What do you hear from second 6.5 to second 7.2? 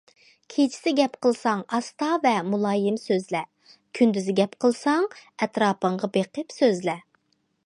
سۆزلە.